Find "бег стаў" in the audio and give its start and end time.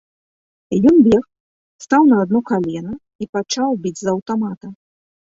1.07-2.03